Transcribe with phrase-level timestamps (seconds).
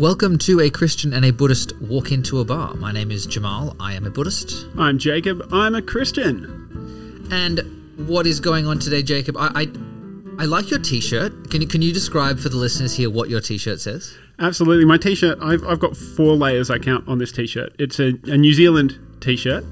[0.00, 2.72] Welcome to a Christian and a Buddhist walk into a bar.
[2.72, 3.76] My name is Jamal.
[3.78, 4.66] I am a Buddhist.
[4.78, 5.46] I'm Jacob.
[5.52, 7.28] I'm a Christian.
[7.30, 9.36] And what is going on today, Jacob?
[9.36, 11.50] I I, I like your T-shirt.
[11.50, 14.16] Can you can you describe for the listeners here what your T-shirt says?
[14.38, 14.86] Absolutely.
[14.86, 17.74] My t shirt, I've, I've got four layers I count on this t shirt.
[17.78, 19.64] It's a, a New Zealand t shirt.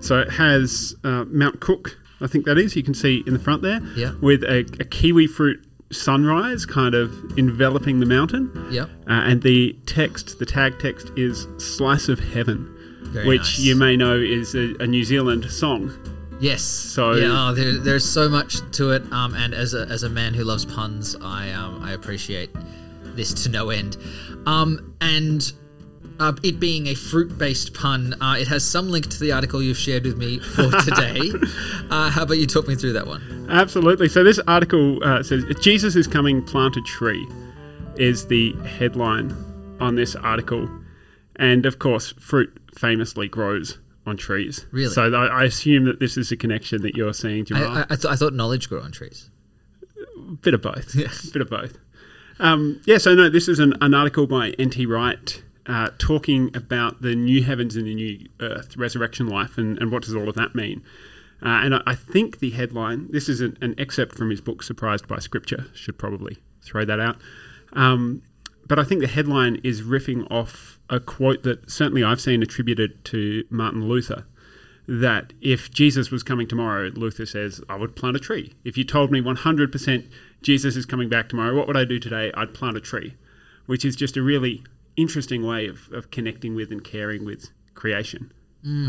[0.00, 3.38] So it has uh, Mount Cook, I think that is, you can see in the
[3.38, 4.12] front there, Yeah.
[4.20, 8.50] with a, a kiwi fruit sunrise kind of enveloping the mountain.
[8.70, 8.88] Yep.
[9.08, 13.58] Uh, and the text, the tag text is Slice of Heaven, Very which nice.
[13.58, 15.92] you may know is a, a New Zealand song.
[16.40, 16.62] Yes.
[16.62, 19.02] So- yeah, oh, there, there's so much to it.
[19.12, 22.50] Um, and as a, as a man who loves puns, I um, I appreciate
[23.02, 23.96] this to no end.
[24.46, 25.52] Um, and
[26.20, 29.78] uh, it being a fruit-based pun, uh, it has some link to the article you've
[29.78, 31.32] shared with me for today.
[31.90, 33.46] uh, how about you talk me through that one?
[33.50, 34.08] Absolutely.
[34.08, 37.26] So this article uh, says Jesus is coming, plant a tree,
[37.96, 39.34] is the headline
[39.80, 40.68] on this article,
[41.36, 44.66] and of course, fruit famously grows on trees.
[44.70, 44.92] Really?
[44.92, 47.76] So I, I assume that this is a connection that you're seeing, I, Jamal.
[47.78, 49.30] I, I, th- I thought knowledge grew on trees.
[50.42, 50.94] bit of both.
[51.32, 51.78] bit of both.
[52.38, 54.86] Um, yeah, so no, this is an, an article by N.T.
[54.86, 59.92] Wright uh, talking about the new heavens and the new earth, resurrection life, and, and
[59.92, 60.82] what does all of that mean.
[61.42, 64.62] Uh, and I, I think the headline, this is an, an excerpt from his book,
[64.62, 67.16] Surprised by Scripture, should probably throw that out.
[67.72, 68.22] Um,
[68.66, 73.04] but I think the headline is riffing off a quote that certainly I've seen attributed
[73.06, 74.26] to Martin Luther
[74.86, 78.54] that if Jesus was coming tomorrow, Luther says, I would plant a tree.
[78.64, 80.10] If you told me 100%
[80.42, 82.32] Jesus is coming back tomorrow, what would I do today?
[82.34, 83.14] I'd plant a tree,
[83.66, 84.64] which is just a really
[85.00, 88.32] interesting way of, of connecting with and caring with creation.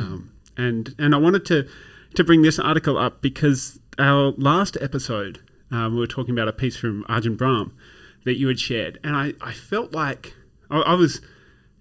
[0.02, 1.68] Um, and and I wanted to,
[2.16, 5.40] to bring this article up because our last episode,
[5.72, 7.74] um, we were talking about a piece from Ajahn Brahm
[8.26, 9.00] that you had shared.
[9.04, 10.34] And I, I felt like
[10.70, 11.22] I, I was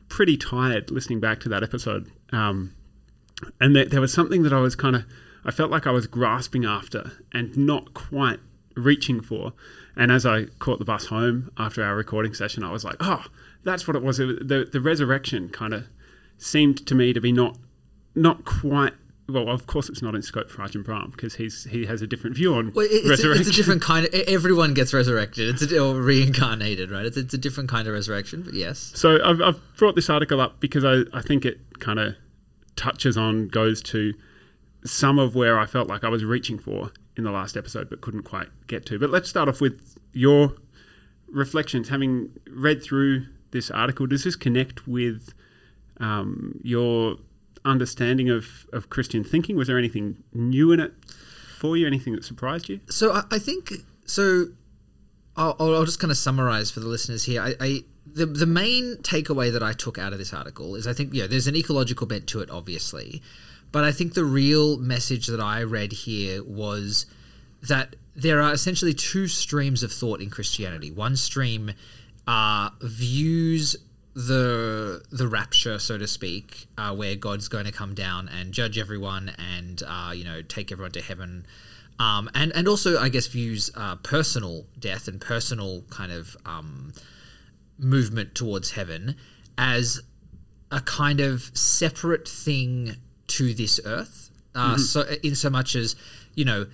[0.09, 2.10] pretty tired listening back to that episode.
[2.33, 2.75] Um,
[3.60, 5.04] and there, there was something that I was kind of,
[5.44, 8.41] I felt like I was grasping after and not quite
[8.77, 9.53] reaching for.
[9.97, 13.25] And as I caught the bus home after our recording session, I was like, oh,
[13.65, 14.19] that's what it was.
[14.21, 15.87] It the, the resurrection kind of
[16.38, 17.59] seemed to me to be not,
[18.15, 18.94] not quite.
[19.28, 22.06] Well, of course, it's not in scope for Ajahn Brahm because he's he has a
[22.09, 23.41] different view on Well, it- it's, a, resurrection.
[23.43, 24.12] it's a different kind of.
[24.12, 25.50] Everyone gets resurrected.
[25.62, 27.06] It's a, or reincarnated, right?
[27.06, 28.43] It's, it's a different kind of resurrection.
[28.43, 32.00] But yes, So I've, I've brought this article up because I, I think it kind
[32.00, 32.16] of
[32.75, 34.15] touches on, goes to
[34.84, 38.00] some of where I felt like I was reaching for in the last episode but
[38.00, 38.98] couldn't quite get to.
[38.98, 40.54] But let's start off with your
[41.28, 41.88] reflections.
[41.88, 45.33] Having read through this article, does this connect with
[45.99, 47.16] um, your
[47.65, 49.56] understanding of, of Christian thinking?
[49.56, 50.93] Was there anything new in it
[51.59, 51.87] for you?
[51.87, 52.81] Anything that surprised you?
[52.89, 53.72] So I, I think
[54.06, 54.47] so.
[55.37, 57.43] I'll, I'll just kind of summarize for the listeners here.
[57.43, 60.93] I, I the the main takeaway that I took out of this article is I
[60.93, 63.22] think yeah, there's an ecological bent to it, obviously,
[63.72, 67.06] but I think the real message that I read here was
[67.62, 70.91] that there are essentially two streams of thought in Christianity.
[70.91, 71.72] One stream
[72.30, 73.74] uh, views
[74.14, 78.78] the the rapture, so to speak, uh, where God's going to come down and judge
[78.78, 81.44] everyone and uh, you know take everyone to heaven,
[81.98, 86.92] um, and and also I guess views uh, personal death and personal kind of um,
[87.78, 89.16] movement towards heaven
[89.58, 90.00] as
[90.70, 94.30] a kind of separate thing to this earth.
[94.54, 95.97] Uh, So in so much as
[96.36, 96.66] you know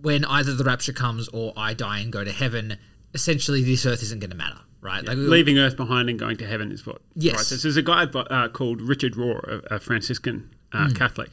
[0.00, 2.78] when either the rapture comes or I die and go to heaven,
[3.14, 5.04] essentially this earth isn't going to matter, right?
[5.06, 7.02] Like we- Leaving Earth behind and going to heaven is what.
[7.14, 7.36] Yes.
[7.36, 7.44] Right.
[7.46, 10.94] So there's a guy uh, called Richard Rohr, a, Franciscan uh, Hmm.
[10.94, 11.30] Catholic,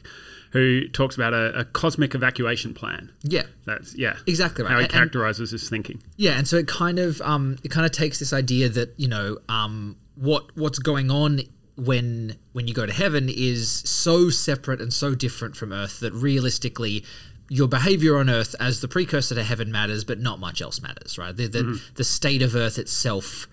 [0.52, 3.10] who talks about a, a cosmic evacuation plan.
[3.22, 4.72] yeah, That's yeah, Exactly right.
[4.72, 6.02] How he And- characterizes his thinking.
[6.16, 9.08] yeah, and so it kind of um, it kind of takes this idea that you
[9.08, 11.40] know um, what what's going on
[11.76, 16.12] when when you go to heaven is so separate and so different from Earth that
[16.12, 17.04] realistically
[17.50, 21.18] your behavior on Earth as the precursor to heaven matters, but not much else matters,
[21.18, 21.36] right?
[21.36, 23.48] The the, the state of Earth itself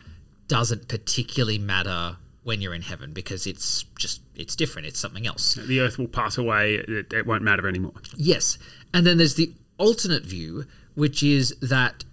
[0.47, 4.87] doesn't particularly matter when you're in heaven because it's just it's different.
[4.87, 5.55] It's something else.
[5.55, 7.93] The Earth will pass away; it, it won't matter anymore.
[8.15, 8.59] Yes.
[8.93, 12.05] And then there's the alternate view, which is that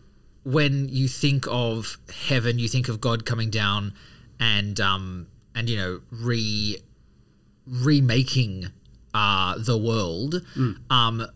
[0.43, 1.99] when you think of
[2.29, 3.93] heaven, you think of God coming down
[4.41, 6.79] and um and you know re
[7.69, 8.69] remaking
[9.13, 10.43] uh the world.
[10.89, 11.27] Um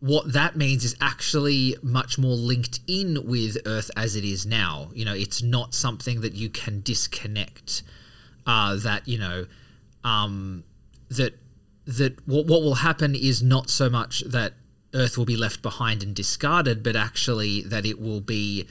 [0.00, 4.90] what that means is actually much more linked in with Earth as it is now.
[4.94, 7.82] You know, it's not something that you can disconnect.
[8.46, 9.46] Uh, that you know,
[10.04, 10.64] um,
[11.10, 11.34] that
[11.86, 14.54] that what what will happen is not so much that
[14.94, 18.66] Earth will be left behind and discarded, but actually that it will be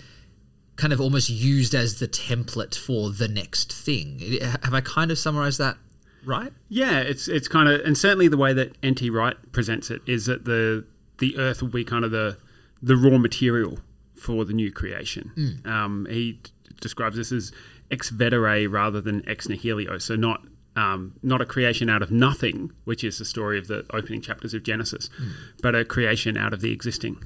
[0.77, 4.39] kind of almost used as the template for the next thing.
[4.63, 5.77] Have I kind of summarized that
[6.25, 6.53] right?
[6.69, 9.09] Yeah, it's it's kind of and certainly the way that N.T.
[9.09, 10.85] Wright presents it is that the
[11.19, 12.37] the Earth will be kind of the
[12.81, 13.79] the raw material
[14.15, 15.31] for the new creation.
[15.35, 15.67] Mm.
[15.67, 17.51] Um, he d- describes this as
[17.91, 20.43] ex vetere rather than ex nihilo, so not
[20.75, 24.53] um, not a creation out of nothing, which is the story of the opening chapters
[24.53, 25.31] of Genesis, Mm.
[25.61, 27.17] but a creation out of the existing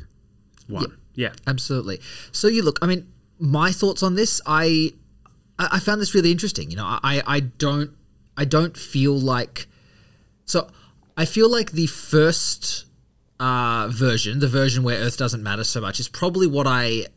[0.68, 0.98] one.
[1.16, 2.00] Yeah, Absolutely.
[2.32, 2.80] So you look.
[2.82, 4.40] I mean, my thoughts on this.
[4.46, 4.94] I
[5.60, 6.72] I I found this really interesting.
[6.72, 7.92] You know, I I don't
[8.38, 9.68] I don't feel like
[10.46, 10.70] so
[11.18, 12.86] I feel like the first
[13.42, 17.08] uh, version, the version where Earth doesn't matter so much, is probably what I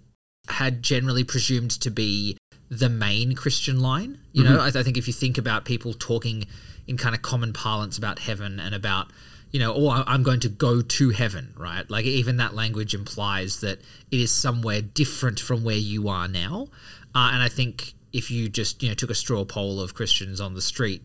[0.49, 2.37] had generally presumed to be
[2.71, 4.19] the main Christian line.
[4.33, 6.47] You know, I, I think if you think about people talking
[6.87, 9.07] in kind of common parlance about heaven and about,
[9.53, 11.89] you know, oh, I- I'm going to go to heaven, right?
[11.91, 13.81] Like even that language implies that
[14.11, 16.69] it is somewhere different from where you are now.
[17.15, 20.41] Uh, and I think if you just, you know, took a straw poll of Christians
[20.41, 21.03] on the street,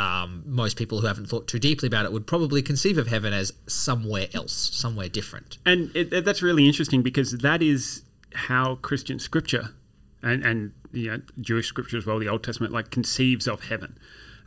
[0.00, 3.34] um, most people who haven't thought too deeply about it would probably conceive of heaven
[3.34, 5.58] as somewhere else, somewhere different.
[5.66, 8.02] and it, that's really interesting because that is
[8.34, 9.74] how Christian scripture
[10.22, 13.98] and and you know, Jewish scripture as well, the Old Testament, like conceives of heaven.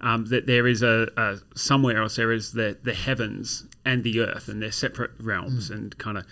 [0.02, 4.22] Um, that there is a, a somewhere else there is the the heavens and the
[4.22, 6.26] earth, and they're separate realms, and kind of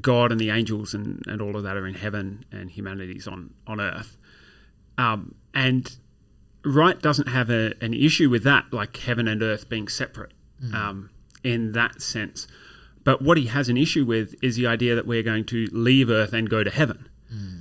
[0.00, 3.50] God and the angels and, and all of that are in heaven, and humanity's on
[3.66, 4.16] on earth.
[4.96, 5.96] Um, and
[6.64, 10.32] Wright doesn't have a, an issue with that, like heaven and earth being separate
[10.74, 11.10] um,
[11.42, 12.46] in that sense.
[13.04, 16.08] But what he has an issue with is the idea that we're going to leave
[16.08, 17.08] earth and go to heaven.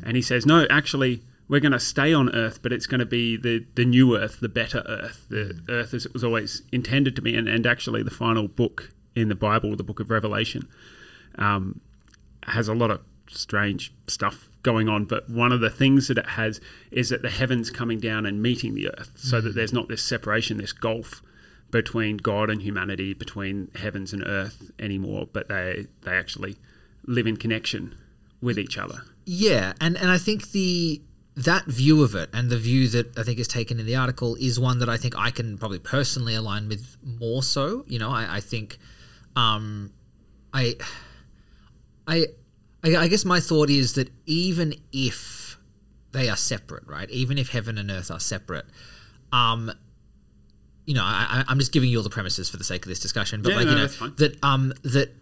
[0.06, 3.06] And he says, no, actually, we're going to stay on earth, but it's going to
[3.06, 7.16] be the, the new earth, the better earth, the earth as it was always intended
[7.18, 7.36] to be.
[7.36, 10.68] And, and actually, the final book in the Bible, the book of Revelation,
[11.38, 11.82] um,
[12.44, 15.06] has a lot of strange stuff going on.
[15.06, 16.60] But one of the things that it has
[16.92, 20.04] is that the heavens coming down and meeting the earth, so that there's not this
[20.04, 21.22] separation, this gulf
[21.70, 25.28] between God and humanity, between heavens and earth anymore.
[25.32, 26.56] But they they actually
[27.06, 27.96] live in connection
[28.42, 29.04] with each other.
[29.26, 31.02] Yeah, and and I think the
[31.36, 34.36] that view of it and the view that I think is taken in the article
[34.40, 37.84] is one that I think I can probably personally align with more so.
[37.88, 38.78] You know, I, I think
[39.36, 39.92] um,
[40.54, 40.76] I,
[42.08, 42.28] I
[42.84, 45.58] I I guess my thought is that even if
[46.12, 47.10] they are separate, right?
[47.10, 48.66] Even if heaven and earth are separate,
[49.32, 49.72] um,
[50.86, 53.00] you know, I, I'm just giving you all the premises for the sake of this
[53.00, 55.14] discussion, but Yeah, like no, you know that um that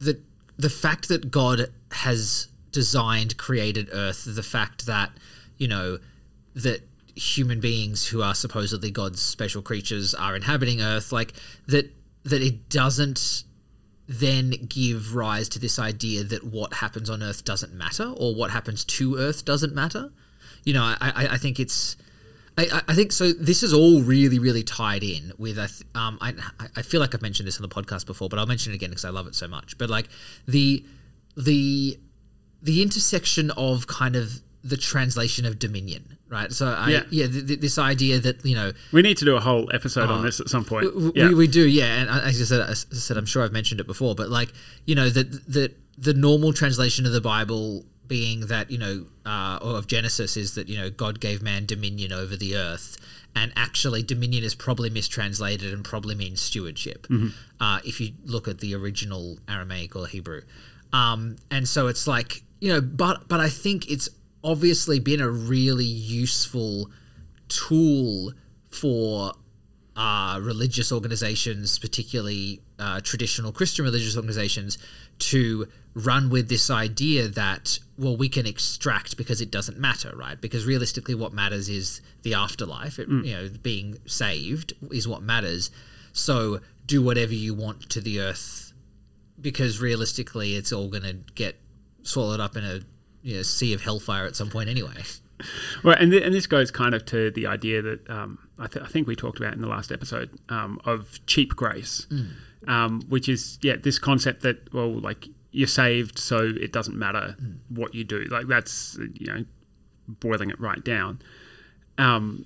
[0.00, 0.20] that
[0.56, 5.10] the fact that God has designed, created Earth, the fact that
[5.58, 5.98] you know
[6.54, 6.82] that
[7.16, 11.34] human beings who are supposedly God's special creatures are inhabiting Earth, like
[11.66, 11.92] that
[12.24, 13.44] that it doesn't
[14.10, 18.50] then give rise to this idea that what happens on Earth doesn't matter or what
[18.50, 20.10] happens to Earth doesn't matter.
[20.64, 21.96] You know, I, I, think it's.
[22.58, 23.32] I, I- think so.
[23.32, 25.56] This is all really, really tied in with.
[25.94, 26.34] Um, I,
[26.74, 28.90] I feel like I've mentioned this on the podcast before, but I'll mention it again
[28.90, 29.78] because I love it so much.
[29.78, 30.08] But like
[30.44, 30.84] the
[31.36, 31.96] the
[32.60, 36.50] the intersection of kind of the translation of dominion, right?
[36.52, 37.26] So I, yeah, Yeah.
[37.26, 40.24] th- th- this idea that you know We need to do a whole episode on
[40.24, 40.86] this at some point.
[40.86, 41.28] w- Yeah.
[41.28, 42.00] we, we do, yeah.
[42.00, 44.52] And as I said, as I said, I'm sure I've mentioned it before, but like
[44.86, 49.58] you know that that the normal translation of the Bible being that you know uh,
[49.62, 52.96] or of Genesis is that you know God gave man dominion over the earth,
[53.36, 57.06] and actually dominion is probably mistranslated and probably means stewardship.
[57.60, 60.42] Uh, if you look at the original Aramaic or Hebrew,
[60.92, 64.08] um, and so it's like you know, but but I think it's
[64.42, 66.90] obviously been a really useful
[67.48, 68.32] tool
[68.68, 69.32] for
[69.96, 74.78] uh, religious organizations, particularly uh, traditional Christian religious organizations,
[75.18, 80.40] to run with this idea that well we can extract because it doesn't matter, right?
[80.40, 82.98] Because realistically, what matters is the afterlife.
[82.98, 85.70] It, You know, being saved is what matters.
[86.12, 88.72] So do whatever you want to the earth,
[89.40, 91.56] because realistically, it's all going to get
[92.02, 92.80] swallowed up in a
[93.22, 94.94] you know, sea of hellfire at some point anyway.
[95.82, 98.84] Well, and, th- and this goes kind of to the idea that um, I, th-
[98.84, 102.06] I think we talked about in the last episode um, of cheap grace,
[102.68, 107.36] um, which is yeah this concept that well like you're saved so it doesn't matter
[107.70, 108.24] what you do.
[108.30, 109.44] Like that's you know
[110.08, 111.22] boiling it right down,
[111.96, 112.44] um,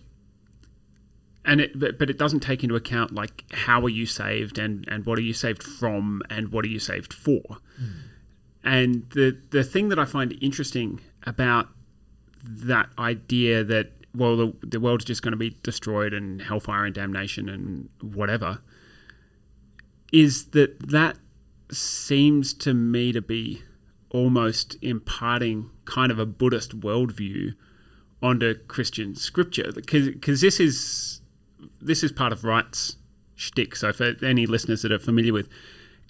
[1.45, 4.87] and it but, but it doesn't take into account like how are you saved and
[4.89, 7.43] and what are you saved from and what are you saved for,
[8.65, 11.69] and the the thing that I find interesting about
[12.43, 16.95] that idea that well the, the world's just going to be destroyed and hellfire and
[16.95, 18.61] damnation and whatever
[20.13, 21.19] is that that
[21.71, 23.63] seems to me to be
[24.11, 27.55] almost imparting kind of a Buddhist worldview
[28.23, 31.21] onto Christian scripture because this is
[31.81, 32.97] this is part of Wright's
[33.35, 33.77] shtick.
[33.77, 35.49] So for any listeners that are familiar with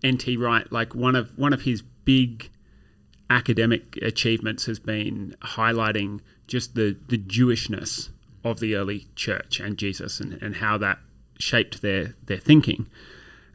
[0.03, 0.37] N.T.
[0.37, 2.51] Wright, like one of one of his big
[3.31, 8.11] academic achievements has been highlighting just the the Jewishness
[8.45, 10.99] of the early church and Jesus and, and how that
[11.39, 12.89] shaped their their thinking.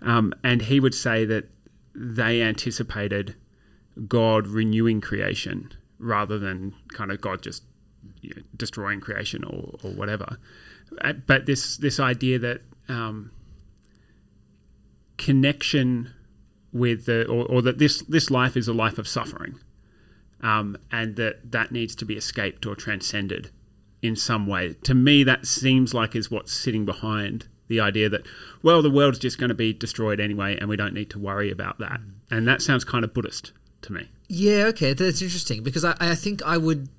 [0.01, 1.49] Um, and he would say that
[1.93, 3.35] they anticipated
[4.07, 7.63] God renewing creation rather than kind of God just
[8.21, 10.37] you know, destroying creation or, or whatever.
[11.01, 13.31] Uh, but this this idea that um,
[15.17, 16.13] connection
[16.71, 19.59] with the or, or, that this this life is a life of suffering,
[20.41, 23.49] um, and that that needs to be escaped or transcended
[24.01, 24.75] in some way.
[24.83, 28.25] To me, that seems like is what's sitting behind the idea that
[28.61, 31.51] well, the world's just going to be destroyed anyway, and we don't need to worry
[31.51, 31.99] about that.
[31.99, 32.11] Mm.
[32.31, 33.51] And that sounds kind of Buddhist
[33.83, 34.09] to me.
[34.27, 36.89] Yeah, okay, that's interesting because I, I think I would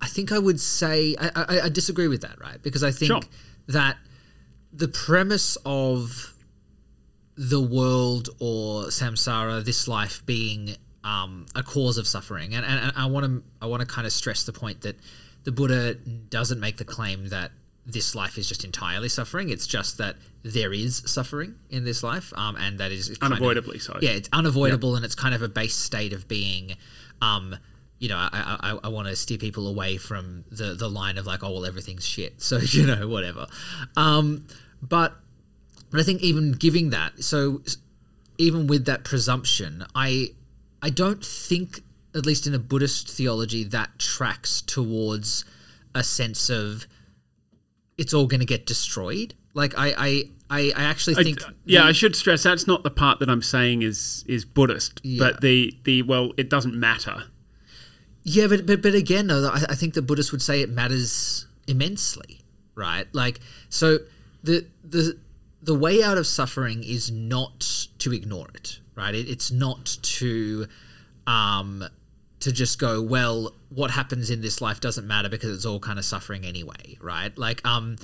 [0.00, 2.62] I think I would say I, I, I disagree with that, right?
[2.62, 3.20] Because I think sure.
[3.68, 3.96] that
[4.72, 6.35] the premise of
[7.36, 12.92] the world or samsara, this life being um, a cause of suffering, and, and, and
[12.96, 14.96] I want to I want to kind of stress the point that
[15.44, 17.52] the Buddha doesn't make the claim that
[17.86, 19.48] this life is just entirely suffering.
[19.48, 23.82] It's just that there is suffering in this life, um, and that is unavoidably of,
[23.82, 23.98] so.
[24.02, 24.96] Yeah, it's unavoidable, yep.
[24.96, 26.76] and it's kind of a base state of being.
[27.22, 27.56] Um,
[27.98, 31.26] you know, I, I, I want to steer people away from the, the line of
[31.26, 32.34] like, oh, well, everything's shit.
[32.42, 33.46] So, you know, whatever.
[33.96, 34.46] Um,
[34.82, 35.16] but,
[35.90, 37.62] but I think even giving that, so
[38.38, 40.30] even with that presumption, I,
[40.82, 41.80] I don't think,
[42.14, 45.44] at least in a Buddhist theology, that tracks towards
[45.94, 46.86] a sense of
[47.96, 49.34] it's all going to get destroyed.
[49.54, 51.42] Like, I, I, I, I actually think.
[51.42, 54.44] I, yeah, the, I should stress that's not the part that I'm saying is is
[54.44, 55.18] Buddhist, yeah.
[55.18, 57.24] but the the well, it doesn't matter
[58.28, 61.46] yeah, but but, but again, though, I, I think the Buddhists would say it matters
[61.68, 62.40] immensely,
[62.74, 63.06] right?
[63.12, 63.38] Like,
[63.68, 63.98] so
[64.42, 65.16] the the
[65.66, 69.14] the way out of suffering is not to ignore it, right?
[69.14, 70.66] It, it's not to
[71.26, 71.84] um,
[72.38, 75.98] to just go, well, what happens in this life doesn't matter because it's all kind
[75.98, 77.36] of suffering anyway, right?
[77.36, 77.96] Like, um,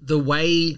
[0.00, 0.76] the way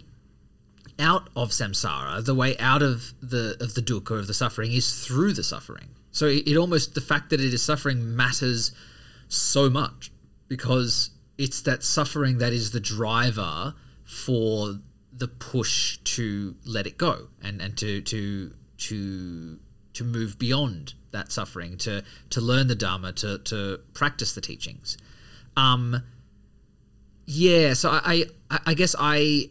[0.98, 5.06] out of samsara, the way out of the of the dukkha of the suffering is
[5.06, 8.72] through the suffering, so it, it almost the fact that it is suffering matters
[9.28, 10.10] so much
[10.48, 14.78] because it's that suffering that is the driver for
[15.16, 19.58] the push to let it go and, and to to to
[19.94, 24.96] to move beyond that suffering, to to learn the Dharma, to to practice the teachings.
[25.56, 26.02] Um
[27.26, 29.50] yeah, so I I, I guess I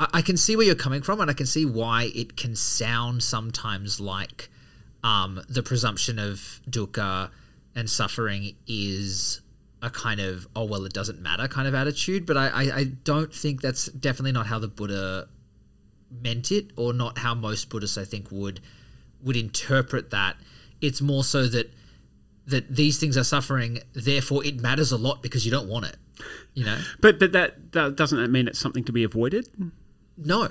[0.00, 3.22] I can see where you're coming from and I can see why it can sound
[3.22, 4.50] sometimes like
[5.04, 7.30] um, the presumption of dukkha
[7.76, 9.40] and suffering is
[9.84, 12.84] a kind of oh well it doesn't matter kind of attitude but I, I, I
[12.84, 15.28] don't think that's definitely not how the buddha
[16.10, 18.60] meant it or not how most buddhists i think would
[19.22, 20.36] would interpret that
[20.80, 21.70] it's more so that
[22.46, 25.96] that these things are suffering therefore it matters a lot because you don't want it
[26.54, 29.48] you know but but that, that doesn't that mean it's something to be avoided
[30.16, 30.48] no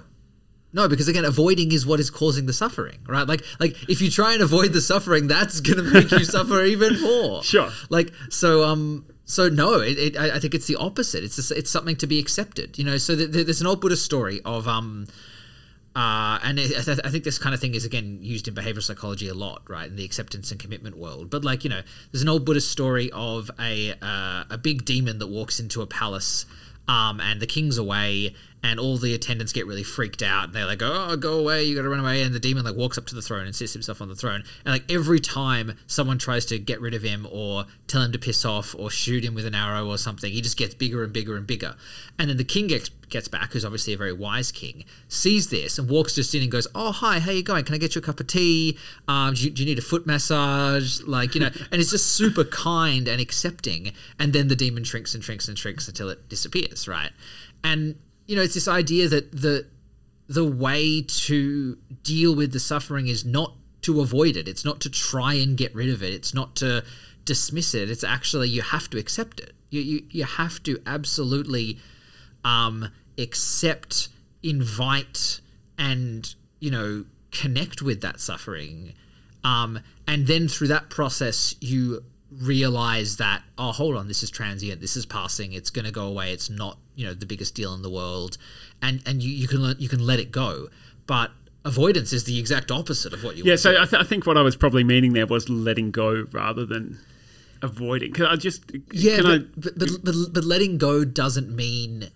[0.73, 3.27] no, because again, avoiding is what is causing the suffering, right?
[3.27, 6.63] Like, like if you try and avoid the suffering, that's going to make you suffer
[6.63, 7.43] even more.
[7.53, 7.69] Sure.
[7.89, 11.23] Like, so, um, so no, it, it, I think it's the opposite.
[11.23, 12.97] It's just, it's something to be accepted, you know.
[12.97, 15.07] So there's an old Buddhist story of um,
[15.95, 19.27] uh, and it, I think this kind of thing is again used in behavioral psychology
[19.27, 21.29] a lot, right, in the acceptance and commitment world.
[21.29, 25.19] But like you know, there's an old Buddhist story of a uh, a big demon
[25.19, 26.45] that walks into a palace
[26.87, 30.45] um, and the king's away, and all the attendants get really freaked out.
[30.45, 31.65] And they're like, "Oh, go away!
[31.65, 33.55] You got to run away!" And the demon like walks up to the throne and
[33.55, 34.43] sits himself on the throne.
[34.65, 38.19] And like every time someone tries to get rid of him or tell him to
[38.19, 41.11] piss off or shoot him with an arrow or something, he just gets bigger and
[41.11, 41.75] bigger and bigger.
[42.17, 45.77] And then the king gets gets back, who's obviously a very wise king, sees this
[45.77, 47.65] and walks just in and goes, "Oh, hi, how you going?
[47.65, 48.77] Can I get you a cup of tea?
[49.07, 51.01] Um, do, you, do you need a foot massage?
[51.01, 53.91] Like, you know?" and it's just super kind and accepting.
[54.17, 57.11] And then the demon shrinks and shrinks and shrinks until it disappears, right?
[57.63, 57.95] And
[58.27, 59.67] you know, it's this idea that the
[60.27, 64.47] the way to deal with the suffering is not to avoid it.
[64.47, 66.13] It's not to try and get rid of it.
[66.13, 66.83] It's not to
[67.25, 67.89] dismiss it.
[67.89, 69.53] It's actually you have to accept it.
[69.69, 71.79] You you, you have to absolutely
[72.43, 74.09] um, accept,
[74.41, 75.41] invite,
[75.77, 78.93] and you know connect with that suffering.
[79.43, 82.03] Um, and then through that process, you
[82.41, 86.07] realize that oh hold on this is transient this is passing it's going to go
[86.07, 88.37] away it's not you know the biggest deal in the world
[88.81, 90.67] and and you, you can you can let it go
[91.07, 91.31] but
[91.65, 93.47] avoidance is the exact opposite of what you want.
[93.47, 93.71] Yeah, so.
[93.81, 96.99] I, th- I think what I was probably meaning there was letting go rather than
[97.61, 98.11] avoiding.
[98.11, 102.09] Because I just yeah can but, I, but, but, but, but letting go doesn't mean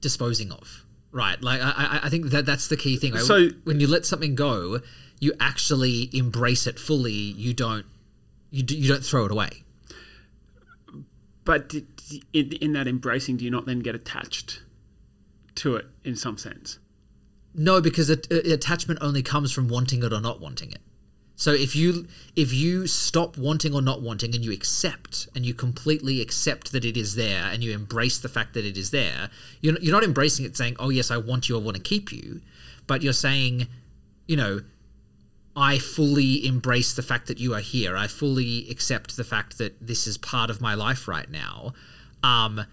[0.00, 3.22] disposing of right like I, I- I think that that's the key thing right?
[3.22, 4.80] So- when you let something go
[5.20, 7.86] you actually embrace it fully you don't
[8.50, 9.50] you, do, you don't throw it away
[11.44, 11.74] but
[12.32, 14.62] in, in that embracing, do you not then get attached
[15.56, 16.78] to it in some sense?
[17.54, 20.80] No, because it, it- attachment only comes from wanting it or not wanting it.
[21.36, 25.54] So if you if you stop wanting or not wanting and you accept and you
[25.54, 29.30] completely accept that it is there and you embrace the fact that it is there,
[29.62, 32.12] you're, you're not embracing it saying, "Oh yes, I want you, I want to keep
[32.12, 32.42] you,"
[32.86, 33.68] but you're saying,
[34.28, 34.60] you know,
[35.56, 37.96] I fully embrace the fact that you are here.
[37.96, 41.72] I fully accept the fact that this is part of my life right now.
[42.22, 42.64] Um,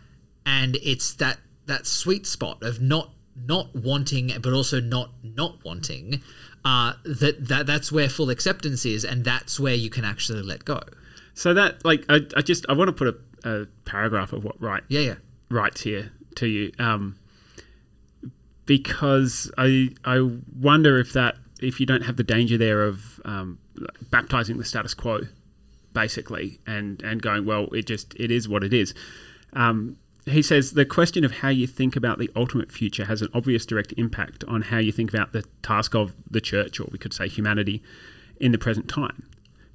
[0.46, 6.22] and it's that that sweet spot of not not wanting but also not not wanting
[6.66, 10.66] uh, that, that that's where full acceptance is and that's where you can actually let
[10.66, 10.82] go
[11.38, 13.08] So that, like, I, I just I want to put
[13.44, 15.16] a, a paragraph of what Wright yeah yeah
[15.50, 17.18] writes here to you, um,
[18.66, 20.28] because I I
[20.60, 23.60] wonder if that if you don't have the danger there of um,
[24.10, 25.22] baptizing the status quo,
[25.94, 28.96] basically, and and going well, it just it is what it is.
[29.54, 33.30] Um, he says the question of how you think about the ultimate future has an
[33.34, 36.98] obvious direct impact on how you think about the task of the church, or we
[36.98, 37.82] could say humanity,
[38.40, 39.24] in the present time.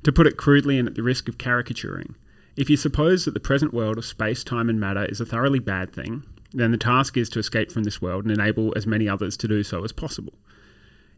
[0.04, 2.16] To put it crudely and at the risk of caricaturing,
[2.56, 5.58] if you suppose that the present world of space, time, and matter is a thoroughly
[5.58, 9.08] bad thing, then the task is to escape from this world and enable as many
[9.08, 10.34] others to do so as possible.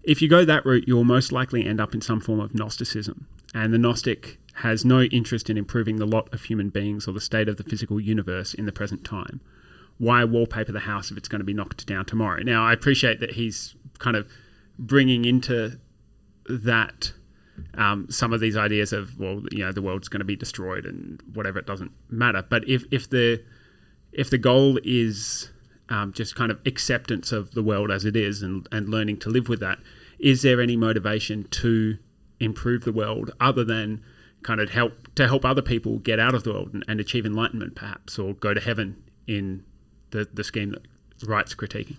[0.05, 2.55] If you go that route, you will most likely end up in some form of
[2.55, 7.13] Gnosticism, and the Gnostic has no interest in improving the lot of human beings or
[7.13, 9.41] the state of the physical universe in the present time.
[9.99, 12.43] Why wallpaper the house if it's going to be knocked down tomorrow?
[12.43, 14.29] Now, I appreciate that he's kind of
[14.79, 15.79] bringing into
[16.49, 17.13] that
[17.77, 20.85] um, some of these ideas of well, you know, the world's going to be destroyed
[20.85, 22.45] and whatever it doesn't matter.
[22.49, 23.43] But if if the
[24.13, 25.51] if the goal is
[25.89, 29.31] um, just kind of acceptance of the world as it is and, and learning to
[29.31, 29.79] live with that,
[30.19, 31.99] is there any motivation to
[32.41, 34.03] improve the world other than
[34.45, 37.27] kind of help to help other people get out of the world and, and achieve
[37.27, 39.65] enlightenment, perhaps, or go to heaven in
[40.11, 40.83] the, the scheme that
[41.27, 41.97] Wright's critiquing?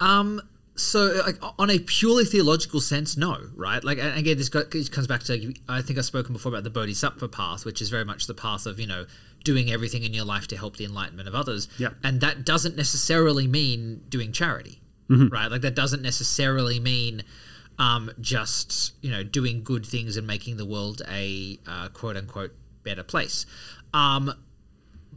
[0.00, 0.42] Um,
[0.74, 3.82] so, like, on a purely theological sense, no, right?
[3.82, 7.28] Like, and again, this, comes back to I think I've spoken before about the Bodhisattva
[7.28, 9.06] path, which is very much the path of you know
[9.44, 11.68] doing everything in your life to help the enlightenment of others.
[11.78, 11.90] Yeah.
[12.02, 15.50] and that doesn't necessarily mean doing charity, right?
[15.50, 17.22] Like, that doesn't necessarily mean
[17.78, 22.52] um, just you know doing good things and making the world a uh, quote unquote
[22.82, 23.46] better place.
[23.92, 24.32] Um,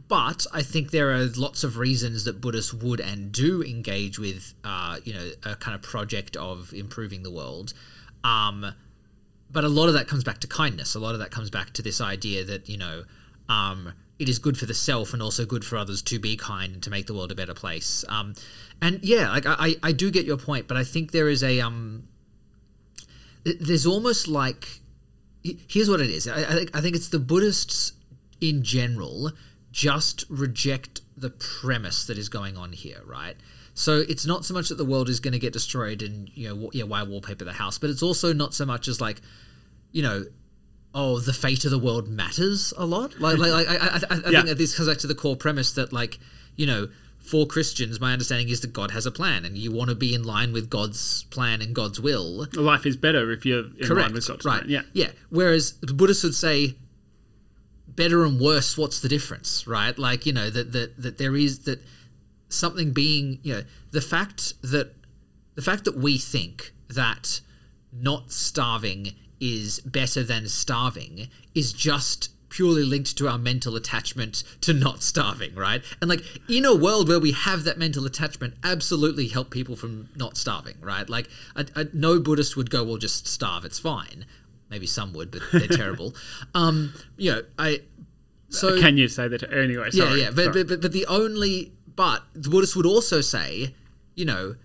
[0.08, 4.54] but I think there are lots of reasons that Buddhists would and do engage with,
[4.64, 7.72] uh, you know, a kind of project of improving the world.
[8.24, 8.74] Um,
[9.52, 10.96] but a lot of that comes back to kindness.
[10.96, 13.04] A lot of that comes back to this idea that you know,
[13.48, 16.74] um, it is good for the self and also good for others to be kind
[16.74, 18.04] and to make the world a better place.
[18.08, 18.34] Um,
[18.82, 21.60] and yeah, like I, I do get your point, but I think there is a
[21.60, 22.08] um,
[23.44, 24.80] there's almost like
[25.42, 26.28] here's what it is.
[26.28, 27.92] I, I think I think it's the Buddhists
[28.40, 29.32] in general
[29.72, 33.36] just reject the premise that is going on here, right?
[33.74, 36.48] So it's not so much that the world is going to get destroyed and you
[36.48, 39.20] know yeah why wallpaper the house, but it's also not so much as like
[39.92, 40.24] you know
[40.94, 43.18] oh the fate of the world matters a lot.
[43.20, 44.30] Like like, like I I, I, I Yeah.
[44.40, 46.18] think that this comes back to the core premise that like
[46.56, 46.88] you know
[47.20, 50.14] for Christians my understanding is that God has a plan and you want to be
[50.14, 52.46] in line with God's plan and God's will.
[52.54, 54.08] Life is better if you're in Correct.
[54.08, 54.60] line with God's right.
[54.60, 54.70] plan.
[54.70, 54.82] Yeah.
[54.92, 55.10] Yeah.
[55.28, 56.76] Whereas the Buddhists would say,
[57.86, 58.78] better and worse.
[58.78, 59.66] What's the difference?
[59.66, 59.96] Right.
[59.98, 61.80] Like you know that that that there is that
[62.48, 64.94] something being you know the fact that
[65.54, 67.40] the fact that we think that
[67.92, 74.74] not starving is better than starving is just purely linked to our mental attachment to
[74.74, 75.82] not starving, right?
[76.00, 80.10] And like in a world where we have that mental attachment, absolutely help people from
[80.14, 81.08] not starving, right?
[81.08, 84.26] Like a, a, no Buddhist would go, well, just starve, it's fine.
[84.68, 86.14] Maybe some would, but they're terrible.
[86.54, 87.80] Um, you know, I
[88.50, 89.44] so Can you say that?
[89.52, 90.20] Anyway, yeah, sorry.
[90.22, 93.74] yeah, but, but, but but the only but the Buddhists would also say,
[94.14, 94.56] you know,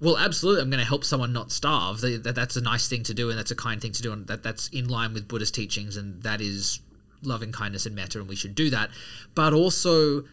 [0.00, 2.00] well, absolutely, I'm going to help someone not starve.
[2.00, 4.26] That, that's a nice thing to do, and that's a kind thing to do, and
[4.26, 6.80] that that's in line with Buddhist teachings, and that is
[7.22, 8.90] loving kindness and metta, and we should do that.
[9.34, 10.24] But also,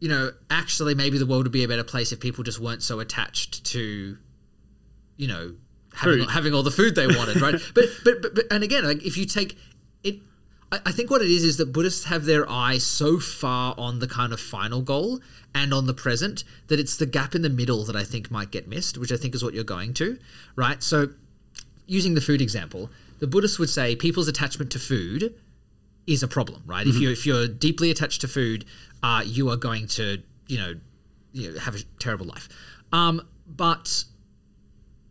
[0.00, 2.82] you know, actually, maybe the world would be a better place if people just weren't
[2.82, 4.16] so attached to,
[5.16, 5.54] you know,
[5.94, 7.54] having, having all the food they wanted, right?
[7.74, 9.58] but, but but but and again, like if you take
[10.02, 10.16] it,
[10.72, 13.98] I, I think what it is is that Buddhists have their eye so far on
[13.98, 15.20] the kind of final goal
[15.54, 18.50] and on the present that it's the gap in the middle that I think might
[18.50, 20.18] get missed, which I think is what you're going to,
[20.56, 20.82] right?
[20.82, 21.08] So,
[21.86, 25.34] using the food example, the Buddhists would say people's attachment to food
[26.10, 26.86] is a problem, right?
[26.86, 28.64] If you if you're deeply attached to food,
[29.02, 30.74] uh, you are going to you know,
[31.32, 32.48] you know have a terrible life.
[32.92, 34.04] Um, but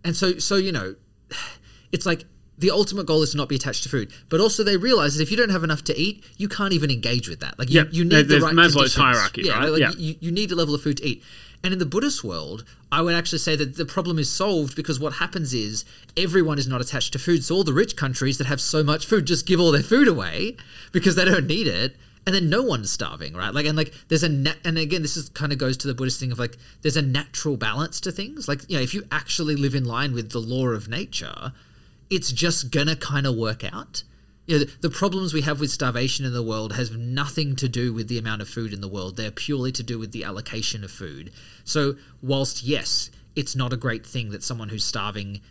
[0.04, 0.96] and so so you know,
[1.92, 2.26] it's like
[2.58, 5.24] the ultimate goal is to not be attached to food, but also they realize that
[5.24, 7.58] if you don't have enough to eat, you can't even engage with that.
[7.58, 7.88] Like you, Yep.
[7.94, 9.70] you need There- the right Maslow's hierarchy, yeah, right?
[9.72, 9.92] Like Yeah.
[9.98, 11.24] You, you need a level of food to eat.
[11.64, 15.00] And in the Buddhist world, I would actually say that the problem is solved because
[15.00, 15.84] what happens is
[16.16, 17.44] everyone is not attached to food.
[17.44, 20.08] So all the rich countries that have so much food just give all their food
[20.08, 20.56] away
[20.92, 21.98] because they don't need it.
[22.26, 23.54] And then no one's starving, right?
[23.54, 25.94] Like, and like, there's a, na- and again, this is kind of goes to the
[25.94, 28.48] Buddhist thing of like, there's a natural balance to things.
[28.48, 31.54] Like, you know, if you actually live in line with the law of nature,
[32.10, 34.04] it's just gonna kind of work out.
[34.50, 37.94] You know, the, problems we have with starvation in the world has nothing to do
[37.94, 39.16] with the amount of food in the world.
[39.16, 41.32] They're purely to do with the allocation of food.
[41.64, 45.42] So, whilst yes, it's not a great thing that someone who's starving,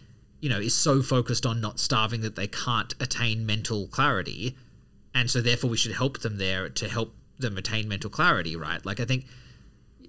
[0.41, 4.57] you know, is so focused on not starving that they can't attain mental clarity,
[5.15, 8.85] and so therefore we should help them there to help them attain mental clarity, right?
[8.85, 9.27] Like I think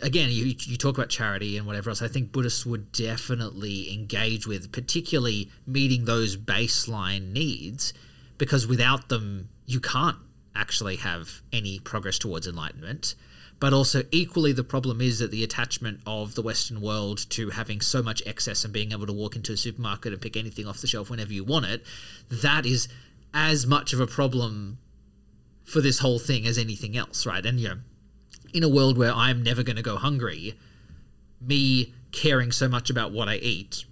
[0.02, 2.02] again, you, you talk about charity and whatever else.
[2.02, 7.94] I think Buddhists would definitely engage with, particularly meeting those baseline needs,
[8.40, 10.18] because without them, you can't
[10.56, 13.14] actually have any progress towards enlightenment.
[13.60, 17.82] But also, equally, the problem is that the attachment of the Western world to having
[17.82, 20.80] so much excess and being able to walk into a supermarket and pick anything off
[20.80, 21.86] the shelf whenever you want it,
[22.30, 22.88] that is
[23.34, 24.80] as much of a problem
[25.66, 27.46] for this whole thing as anything else, right?
[27.46, 27.78] And, you know,
[28.54, 30.58] in a world where I'm never going to go hungry,
[31.42, 33.84] me caring so much about what I eat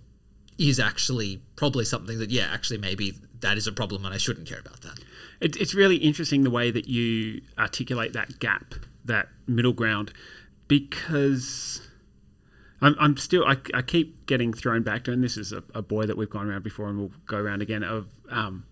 [0.57, 4.47] is actually probably something that, yeah, actually, maybe that is a problem and I shouldn't
[4.47, 4.99] care about that.
[5.39, 8.73] It, it's really interesting the way that you articulate that gap,
[9.05, 10.11] that middle ground,
[10.67, 11.81] because
[12.81, 15.81] I'm, I'm still, I, I keep getting thrown back to, and this is a, a
[15.81, 18.65] boy that we've gone around before and we'll go around again, of um,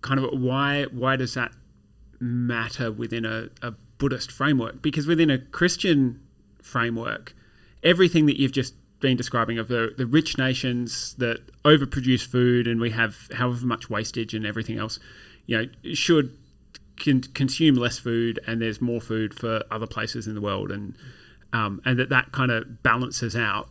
[0.00, 1.52] kind of why, why does that
[2.20, 4.80] matter within a, a Buddhist framework?
[4.80, 6.20] Because within a Christian
[6.62, 7.34] framework,
[7.82, 12.80] everything that you've just been describing of the, the rich nations that overproduce food and
[12.80, 14.98] we have however much wastage and everything else,
[15.46, 16.36] you know, should
[16.96, 20.94] con- consume less food and there's more food for other places in the world and
[21.52, 23.70] um, and that that kind of balances out.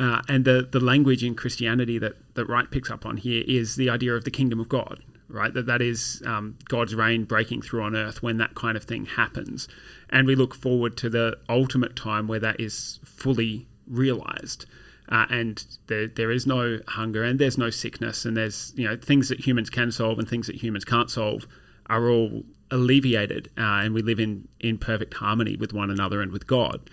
[0.00, 3.76] Uh, and the, the language in Christianity that, that Wright picks up on here is
[3.76, 5.54] the idea of the kingdom of God, right?
[5.54, 9.04] That that is um, God's reign breaking through on earth when that kind of thing
[9.04, 9.68] happens.
[10.10, 14.66] And we look forward to the ultimate time where that is fully realized.
[15.08, 18.96] Uh, and there, there is no hunger and there's no sickness and there's you know
[18.96, 21.46] things that humans can solve and things that humans can't solve
[21.86, 26.32] are all alleviated uh, and we live in, in perfect harmony with one another and
[26.32, 26.88] with God.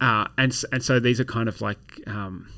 [0.00, 2.48] Uh, and and so these are kind of like um,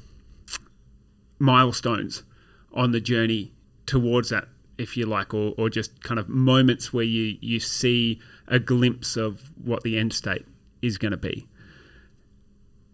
[1.38, 2.24] milestones
[2.72, 3.52] on the journey
[3.86, 8.20] towards that, if you like, or, or just kind of moments where you you see
[8.48, 10.46] a glimpse of what the end state
[10.82, 11.46] is going to be.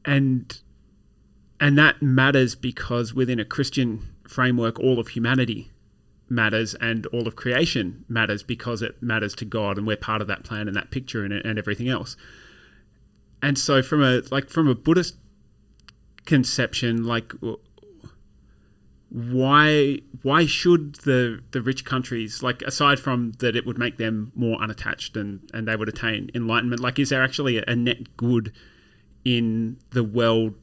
[0.05, 0.61] And
[1.61, 5.71] and that matters because within a Christian framework, all of humanity
[6.29, 10.27] matters and all of creation matters because it matters to God and we're part of
[10.29, 12.17] that plan and that picture and, and everything else.
[13.43, 15.17] And so from a like from a Buddhist
[16.25, 17.33] conception, like
[19.11, 24.33] why why should the the rich countries like aside from that it would make them
[24.35, 28.17] more unattached and and they would attain enlightenment like is there actually a, a net
[28.17, 28.53] good
[29.25, 30.55] in the world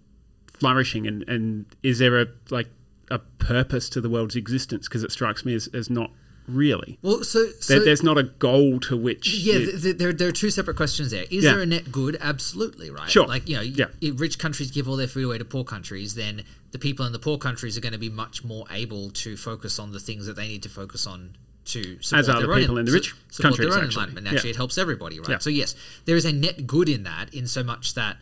[0.45, 2.67] flourishing and and is there a like
[3.09, 6.11] a purpose to the world's existence because it strikes me as, as not
[6.47, 9.97] really Well, so, so there, there's not a goal to which yeah, it- th- th-
[9.97, 11.25] there, there are two separate questions there.
[11.29, 11.53] Is Yeah.
[11.53, 12.17] there a net good?
[12.19, 13.09] Absolutely, right?
[13.09, 13.27] Sure.
[13.27, 13.85] Like, you know, Yeah.
[14.01, 17.11] if rich countries give all their food away to poor countries, then the people in
[17.13, 20.25] the poor countries are going to be much more able to focus on the things
[20.25, 22.85] that they need to focus on to support As are their the own, people in
[22.85, 24.01] the rich support countries, their own actually.
[24.01, 24.25] enlightenment.
[24.27, 24.33] Yeah.
[24.33, 25.29] Actually, it helps everybody, right?
[25.29, 25.37] Yeah.
[25.37, 28.17] So yes, there is a net good in that, in so much that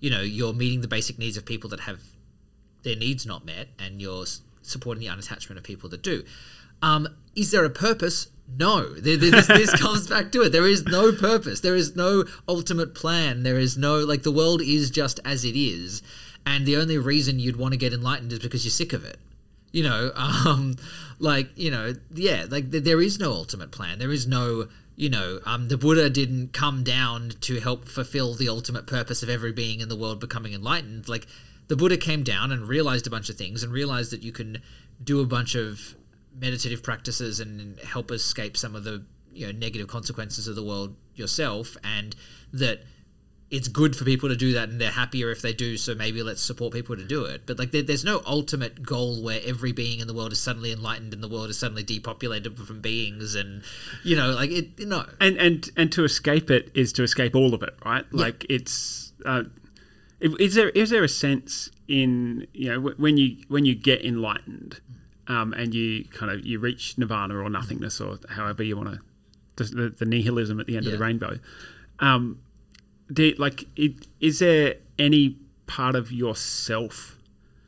[0.00, 2.00] you know you're meeting the basic needs of people that have
[2.82, 4.24] their needs not met, and you're
[4.62, 6.24] supporting the unattachment of people that do.
[6.82, 8.28] Um, is there a purpose?
[8.58, 8.94] No.
[8.94, 10.50] There, this, this comes back to it.
[10.50, 11.60] There is no purpose.
[11.60, 13.42] There is no ultimate plan.
[13.42, 16.02] There is no like the world is just as it is,
[16.46, 19.18] and the only reason you'd want to get enlightened is because you're sick of it.
[19.72, 20.76] You know, um,
[21.18, 23.98] like you know, yeah, like th- there is no ultimate plan.
[23.98, 24.68] There is no
[25.00, 29.30] you know, um, the Buddha didn't come down to help fulfill the ultimate purpose of
[29.30, 31.08] every being in the world becoming enlightened.
[31.08, 31.26] Like,
[31.68, 34.58] the Buddha came down and realized a bunch of things and realized that you can
[35.02, 35.96] do a bunch of
[36.38, 40.94] meditative practices and help escape some of the you know negative consequences of the world
[41.14, 42.14] yourself, and
[42.52, 42.82] that
[43.50, 46.22] it's good for people to do that and they're happier if they do so maybe
[46.22, 47.42] let's support people to do it.
[47.46, 50.72] But like there, there's no ultimate goal where every being in the world is suddenly
[50.72, 53.62] enlightened and the world is suddenly depopulated from beings and
[54.04, 57.52] you know like it no and and and to escape it is to escape all
[57.52, 58.04] of it right?
[58.12, 58.22] Yeah.
[58.22, 59.44] like it's uh,
[60.20, 64.80] is there is there a sense in you know when you when you get enlightened
[65.26, 69.00] um, and you kind of you reach nirvana or nothingness or however you want
[69.56, 71.38] to the, the nihilism at the end of the rainbow
[71.98, 72.38] um,
[73.12, 77.18] do, like it, is there any part of yourself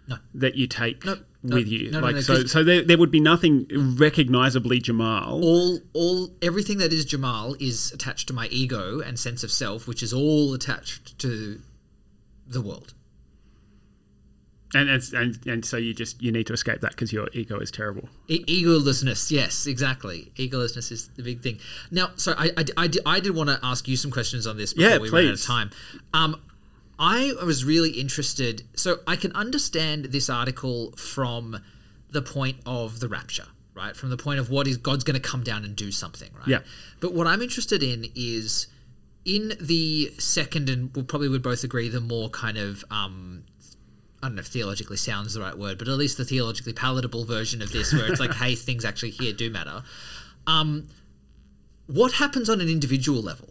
[0.09, 0.17] No.
[0.35, 1.91] that you take No, no, with you?
[1.91, 3.67] like so so there, there would be nothing
[3.99, 5.43] recognizably jamal?
[5.45, 9.87] All all everything that is Jamal is attached to my ego and sense of self
[9.89, 11.61] which is all attached to
[12.47, 12.95] the world
[14.75, 17.59] and, and and and so you just you need to escape that because your ego
[17.59, 20.33] is terrible E- egolessness, yes, exactly.
[20.37, 21.59] Egolessness is the big thing.
[21.91, 24.57] Now, so I, I, I, did, I did want to ask you some questions on
[24.57, 25.47] this before Yeah, we run out of please.
[25.47, 25.71] time.
[26.15, 26.41] Um,
[26.99, 28.63] I was really interested.
[28.75, 31.61] So I can understand this article from
[32.11, 33.97] the point of the rapture, right?
[33.97, 36.47] From the point of what is God's going to come down and do something, right?
[36.49, 36.59] Yeah.
[37.01, 38.69] But what I'm interested in is
[39.25, 43.45] in the second, and we'll probably would both agree, the more kind of um,
[44.23, 47.25] I don't know if theologically sounds the right word, but at least the theologically palatable
[47.25, 49.83] version of this, where it's like, hey, things actually here do matter.
[50.47, 50.89] Um,
[51.87, 53.49] what happens on an individual level,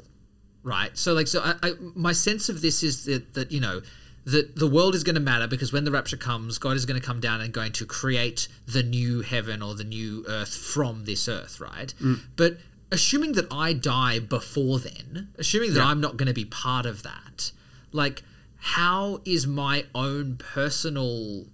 [0.64, 0.98] right?
[0.98, 3.82] So, like, so I, I, my sense of this is that that you know
[4.26, 7.00] that the world is going to matter because when the rapture comes, God is going
[7.00, 11.06] to come down and going to create the new heaven or the new earth from
[11.06, 11.94] this earth, right?
[12.36, 12.58] But
[12.92, 17.04] assuming that I die before then, assuming that I'm not going to be part of
[17.04, 17.52] that,
[17.92, 18.22] like
[18.64, 21.48] how is my own personal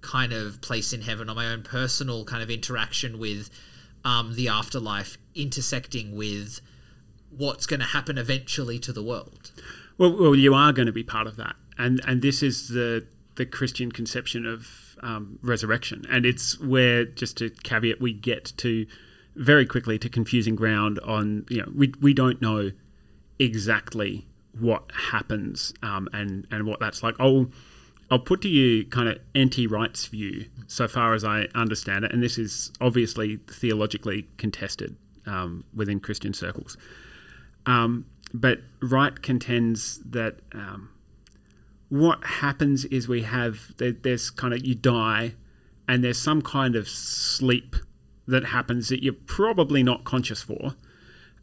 [0.00, 3.50] kind of place in heaven or my own personal kind of interaction with
[4.06, 6.60] um, the afterlife intersecting with
[7.28, 9.52] what's going to happen eventually to the world?
[9.98, 13.06] Well, well, you are going to be part of that, and and this is the
[13.34, 18.86] the Christian conception of um, resurrection, and it's where just to caveat we get to
[19.34, 22.70] very quickly to confusing ground on you know we we don't know
[23.38, 24.26] exactly
[24.58, 27.14] what happens um, and and what that's like.
[27.18, 27.48] I'll
[28.10, 29.66] I'll put to you kind of N.T.
[29.66, 35.64] Wright's view so far as I understand it, and this is obviously theologically contested um,
[35.74, 36.76] within Christian circles.
[37.66, 40.90] Um, but Wright contends that um,
[41.88, 45.34] what happens is we have there, there's kind of you die,
[45.88, 47.76] and there's some kind of sleep
[48.26, 50.74] that happens that you're probably not conscious for,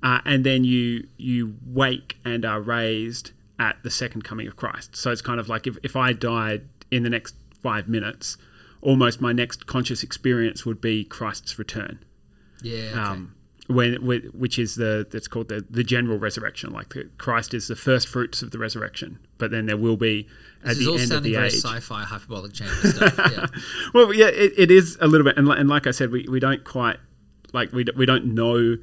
[0.03, 4.95] uh, and then you you wake and are raised at the second coming of Christ.
[4.95, 8.37] So it's kind of like if, if I died in the next five minutes,
[8.81, 11.99] almost my next conscious experience would be Christ's return
[12.63, 12.99] yeah okay.
[12.99, 13.35] um,
[13.67, 16.73] when which is the that's called the the general resurrection.
[16.73, 20.27] Like the, Christ is the first fruits of the resurrection, but then there will be
[20.63, 21.53] at this is the all end of sounding the very age.
[21.53, 23.45] sci-fi hyperbolic chamber stuff yeah
[23.93, 26.41] Well, yeah, it, it is a little bit, and, and like I said, we, we
[26.41, 26.97] don't quite
[27.53, 28.77] like we, we don't know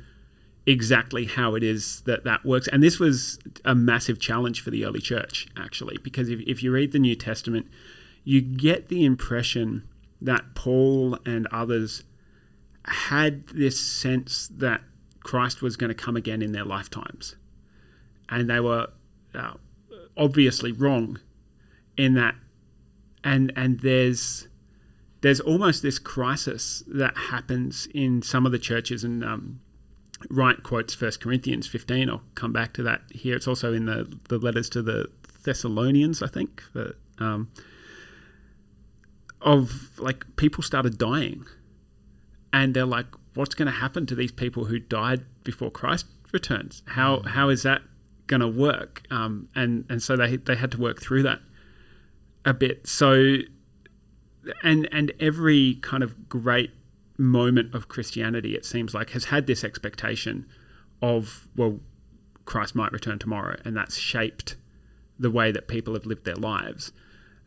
[0.71, 2.69] exactly how it is that that works.
[2.69, 6.71] And this was a massive challenge for the early church, actually, because if, if you
[6.71, 7.67] read the New Testament,
[8.23, 9.89] you get the impression
[10.21, 12.05] that Paul and others
[12.85, 14.83] had this sense that
[15.25, 17.35] Christ was going to come again in their lifetimes.
[18.29, 18.89] And they were
[19.35, 19.55] uh,
[20.17, 21.19] obviously wrong
[21.97, 22.37] in that.
[23.25, 24.47] And, and there's
[25.21, 29.61] there's almost this crisis that happens in some of the churches and um,
[30.29, 33.37] Wright quotes First Corinthians 15 I'll come back to that here.
[33.37, 35.07] It's also in the, the letters to the
[35.45, 37.51] Thessalonians I think that, um,
[39.41, 41.47] of like people started dying.
[42.53, 46.83] And they're like what's going to happen to these people who died before Christ returns?
[46.87, 47.83] How how is that
[48.27, 49.03] going to work?
[49.11, 51.41] Um, and and so they they had to work through that
[52.45, 52.87] a bit.
[52.87, 53.39] So
[54.63, 56.73] and and every kind of great
[57.21, 60.47] moment of Christianity, it seems like, has had this expectation
[61.03, 61.81] of well,
[62.45, 64.57] Christ might return tomorrow, and that's shaped
[65.19, 66.93] the way that people have lived their lives.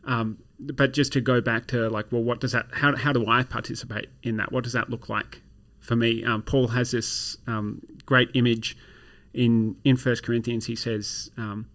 [0.06, 2.68] Um, but just to go back to like, well, what does that?
[2.74, 4.52] How how do I participate in that?
[4.52, 5.42] What does that look like
[5.80, 6.24] for me?
[6.24, 8.78] Um, Paul has this um, great image
[9.34, 10.68] in in First Corinthians.
[10.68, 11.68] He says, um,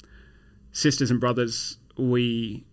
[0.72, 2.64] "Sisters and brothers, we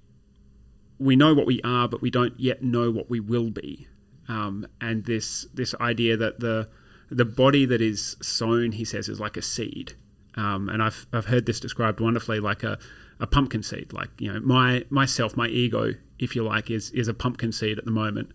[0.99, 3.87] we know what we are, but we don't yet know what we will be.
[4.27, 6.67] Um, and this this idea that the
[7.09, 9.93] the body that is sown, he says, is like a seed.
[10.35, 12.77] Um, and I've I've heard this described wonderfully, like a,
[13.19, 13.93] a pumpkin seed.
[13.93, 17.77] Like you know, my myself, my ego, if you like, is is a pumpkin seed
[17.77, 18.31] at the moment,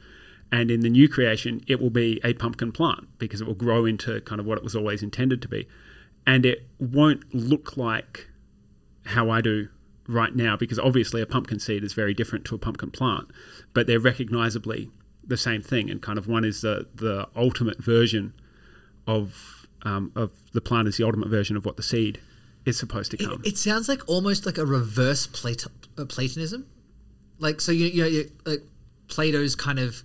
[0.53, 3.85] And in the new creation, it will be a pumpkin plant because it will grow
[3.85, 5.68] into kind of what it was always intended to be.
[6.26, 8.29] And it won't look like
[9.07, 9.68] how I do
[10.09, 13.29] right now because obviously a pumpkin seed is very different to a pumpkin plant,
[13.72, 14.90] but they're recognizably
[15.31, 15.88] the same thing.
[15.90, 18.35] And kind of one is the, the ultimate version
[19.07, 22.21] of, um, of the plant is the ultimate version of what the seed
[22.66, 23.40] is supposed to come.
[23.45, 26.66] It, it sounds like almost like a reverse Plato, uh, Platonism.
[27.38, 28.62] Like, so, you, you know, you, like
[29.09, 30.03] Plato's kind of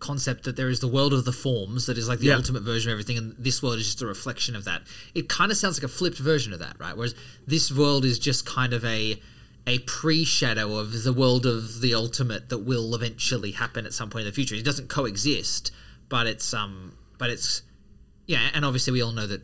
[0.00, 2.36] concept that there is the world of the forms that is like the Yeah.
[2.36, 5.50] ultimate version of everything and this world is just a reflection of that it kind
[5.50, 7.16] of sounds like a flipped version of that right whereas
[7.48, 9.20] this world is just kind of a
[9.68, 14.22] a pre-shadow of the world of the ultimate that will eventually happen at some point
[14.22, 14.54] in the future.
[14.54, 15.70] It doesn't coexist
[16.08, 17.62] but it's um but it's
[18.26, 19.42] yeah and obviously we all know that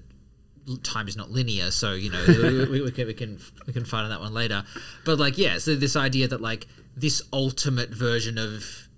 [0.82, 3.84] time is not linear so you know we, we, we can, we can we can
[3.84, 4.64] fight on that one later.
[5.04, 8.88] But like yeah so this idea that like this ultimate version of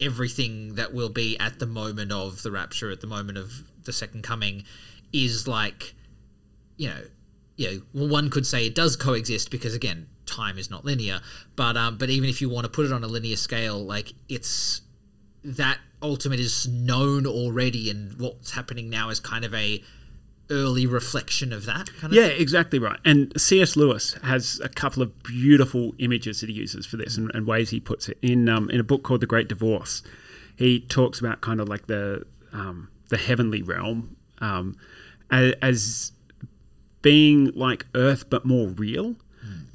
[0.00, 3.92] everything that will be at the moment of the rapture at the moment of the
[3.92, 4.64] second coming
[5.12, 5.94] is like
[6.76, 7.00] you know
[7.56, 11.20] you know well, one could say it does coexist because again time is not linear
[11.54, 14.12] but um but even if you want to put it on a linear scale like
[14.28, 14.82] it's
[15.44, 19.82] that ultimate is known already and what's happening now is kind of a
[20.50, 22.98] early reflection of that kind of Yeah, exactly right.
[23.04, 23.76] And C.S.
[23.76, 27.70] Lewis has a couple of beautiful images that he uses for this and, and ways
[27.70, 30.02] he puts it in um, in a book called The Great Divorce.
[30.56, 34.76] He talks about kind of like the um, the heavenly realm um,
[35.30, 36.12] as, as
[37.02, 39.16] being like Earth but more real.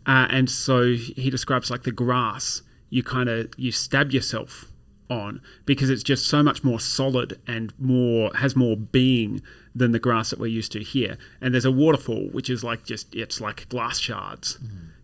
[0.06, 2.62] Uh, and so he describes like the grass.
[2.90, 4.66] You kind of you stab yourself
[5.10, 9.42] on because it's just so much more solid and more has more being
[9.76, 11.18] than the grass that we're used to here.
[11.40, 14.58] And there's a waterfall which is like just it's like glass shards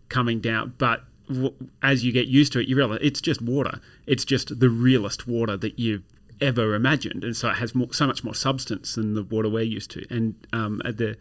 [0.08, 3.80] coming down, but w- as you get used to it, you realize it's just water.
[4.06, 6.02] It's just the realest water that you've
[6.40, 9.62] ever imagined, and so it has more, so much more substance than the water we're
[9.62, 10.06] used to.
[10.10, 11.16] And um, at the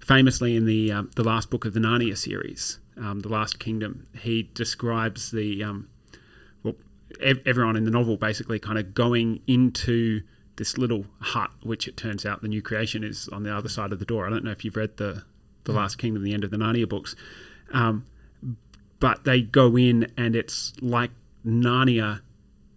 [0.00, 4.06] famously in the um, the last book of the Narnia series, um, the Last Kingdom,
[4.18, 5.88] he describes the um,
[6.62, 6.74] well,
[7.20, 10.22] ev- everyone in the novel basically kind of going into
[10.56, 13.92] this little hut, which it turns out the new creation is on the other side
[13.92, 14.26] of the door.
[14.26, 15.24] I don't know if you've read the
[15.64, 17.14] the Last Kingdom, the end of the Narnia books,
[17.72, 18.04] um,
[18.98, 21.12] but they go in and it's like
[21.46, 22.20] Narnia,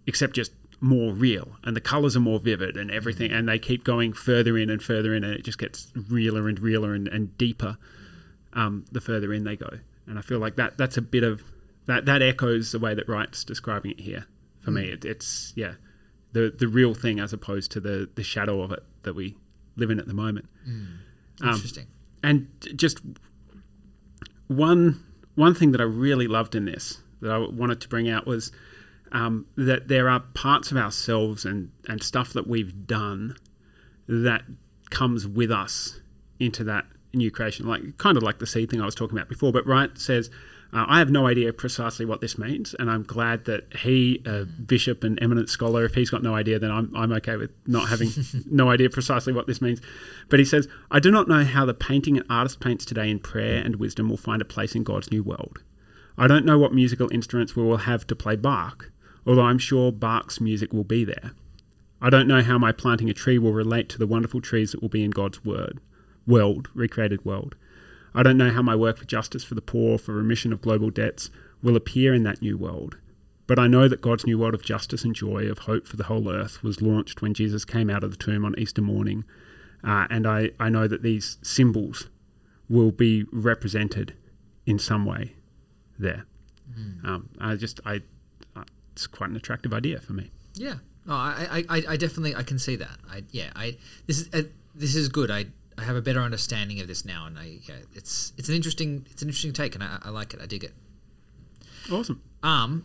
[0.06, 3.82] except just more real, and the colors are more vivid and everything, and they keep
[3.82, 7.36] going further in and further in, and it just gets realer and realer and, and
[7.38, 7.76] deeper
[8.52, 9.78] um, the further in they go.
[10.06, 11.42] And I feel like that that's a bit of
[11.86, 14.26] that that echoes the way that Wright's describing it here.
[14.60, 15.74] For me, it, it's yeah,
[16.32, 19.36] the the real thing as opposed to the the shadow of it that we
[19.76, 20.48] live in at the moment.
[21.42, 21.86] Um, interesting
[22.26, 23.00] and just
[24.48, 25.02] one
[25.36, 28.52] one thing that I really loved in this that I wanted to bring out was
[29.12, 33.36] um, that there are parts of ourselves and and stuff that we've done
[34.08, 34.42] that
[34.90, 36.00] comes with us
[36.38, 39.28] into that new creation, like kind of like the seed thing I was talking about
[39.28, 39.52] before.
[39.52, 40.30] But Wright says.
[40.72, 44.44] Uh, I have no idea precisely what this means, and I'm glad that he, a
[44.44, 47.88] bishop and eminent scholar, if he's got no idea, then I'm, I'm okay with not
[47.88, 48.10] having
[48.50, 49.80] no idea precisely what this means.
[50.28, 53.20] But he says, I do not know how the painting an artist paints today in
[53.20, 55.60] prayer and wisdom will find a place in God's new world.
[56.18, 58.90] I don't know what musical instruments we will have to play Bach,
[59.26, 61.30] although I'm sure Bach's music will be there.
[62.00, 64.82] I don't know how my planting a tree will relate to the wonderful trees that
[64.82, 65.80] will be in God's word,
[66.26, 67.54] world, recreated world.
[68.14, 70.90] I don't know how my work for justice for the poor, for remission of global
[70.90, 71.30] debts,
[71.62, 72.96] will appear in that new world.
[73.46, 76.04] But I know that God's new world of justice and joy, of hope for the
[76.04, 79.24] whole earth, was launched when Jesus came out of the tomb on Easter morning.
[79.84, 82.08] Uh, and I, I know that these symbols
[82.68, 84.14] will be represented
[84.64, 85.34] in some way
[85.98, 86.26] there.
[87.04, 88.02] Um, I just, I,
[88.56, 90.30] uh, it's quite an attractive idea for me.
[90.54, 90.76] Yeah.
[91.06, 92.98] No, I, I, I, I definitely I can see that.
[93.08, 93.50] I yeah.
[93.54, 94.42] I this is uh,
[94.74, 95.30] this is good.
[95.30, 95.46] I
[95.78, 99.06] I have a better understanding of this now, and I yeah, it's it's an interesting
[99.10, 100.40] it's an interesting take, and I, I like it.
[100.40, 100.72] I dig it.
[101.92, 102.22] Awesome.
[102.42, 102.84] Um,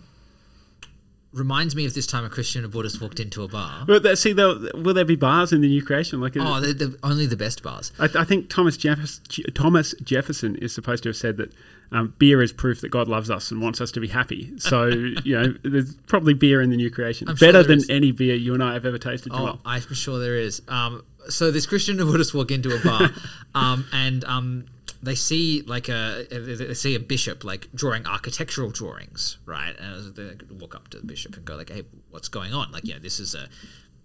[1.33, 3.85] reminds me of this time a Christian and Buddhist walked into a bar.
[3.87, 6.19] But that, see, though, will there be bars in the new creation?
[6.19, 7.91] Like, Oh, they're, they're only the best bars.
[7.99, 9.19] I, I think Thomas, Jeff-
[9.53, 11.53] Thomas Jefferson is supposed to have said that
[11.93, 14.51] um, beer is proof that God loves us and wants us to be happy.
[14.57, 14.87] So,
[15.23, 17.29] you know, there's probably beer in the new creation.
[17.29, 17.89] I'm Better there than is.
[17.89, 19.57] any beer you and I have ever tasted, Oh.
[19.65, 20.61] I'm sure there is.
[20.67, 23.09] Um, so this Christian and Buddhist walk into a bar,
[23.55, 24.65] um, and um,
[25.03, 29.75] they see like a they see a bishop like drawing architectural drawings, right?
[29.79, 32.71] And they walk up to the bishop and go like, "Hey, what's going on?
[32.71, 33.49] Like, you know, this is a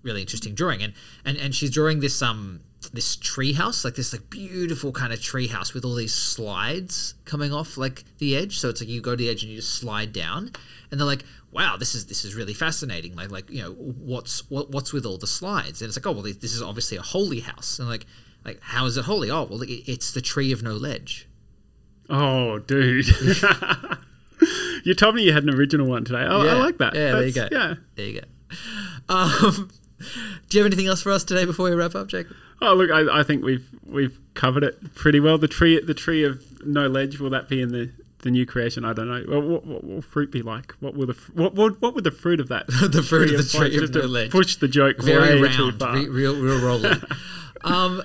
[0.03, 0.95] really interesting drawing, and
[1.25, 2.61] and and she's drawing this um
[2.93, 7.15] this tree house, like this like beautiful kind of tree house with all these slides
[7.25, 8.59] coming off like the edge.
[8.59, 10.53] So it's like you go to the edge and you just slide down,
[10.91, 14.49] and they're like, "Wow, this is this is really fascinating." Like like you know what's
[14.51, 17.03] what what's with all the slides, and it's like, "Oh well, this is obviously a
[17.03, 18.07] holy house," and like
[18.45, 19.31] like how is it holy?
[19.31, 21.29] Oh well, it's the tree of no ledge.
[22.09, 23.07] Oh, dude.
[24.85, 26.25] you told me you had an original one today.
[26.29, 26.53] Oh, Yeah.
[26.53, 26.95] I like that.
[26.95, 27.49] Yeah, there you go.
[27.51, 27.75] Yeah.
[27.97, 28.27] There you go.
[29.13, 32.37] Um, do you have anything else for us today before we wrap up, Jacob?
[32.61, 35.39] Oh, look, I, I think we've we've covered it pretty well.
[35.39, 37.19] The tree, the tree of no ledge.
[37.19, 37.91] Will that be in the,
[38.21, 38.85] the new creation?
[38.85, 39.25] I don't know.
[39.29, 40.73] Well, what, what will fruit be like?
[40.81, 42.67] What will the what what, what would the fruit of that?
[42.69, 44.31] The fruit of the like, tree of no ledge.
[44.31, 47.03] Push the joke Very round, re- real, real rolling.
[47.65, 48.03] um,